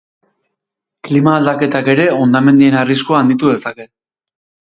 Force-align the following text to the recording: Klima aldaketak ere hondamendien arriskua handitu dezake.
Klima 1.07 1.33
aldaketak 1.39 1.91
ere 1.93 2.07
hondamendien 2.21 2.77
arriskua 2.79 3.19
handitu 3.25 3.51
dezake. 3.57 3.87